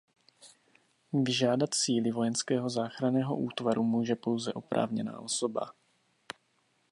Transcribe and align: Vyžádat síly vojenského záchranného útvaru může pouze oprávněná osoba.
Vyžádat 1.13 1.73
síly 1.77 2.11
vojenského 2.11 2.69
záchranného 2.69 3.37
útvaru 3.37 3.83
může 3.83 4.15
pouze 4.15 4.53
oprávněná 4.53 5.19
osoba. 5.19 5.73